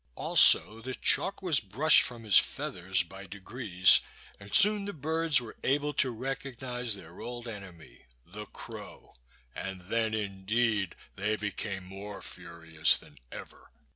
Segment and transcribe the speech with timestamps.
[0.15, 3.99] Also, the chalk was brushed from his feathers, by degrees,
[4.39, 9.13] and soon the birds were able to recognize their old enemy the crow,
[9.55, 13.69] and then, indeed, they became more furious than ever.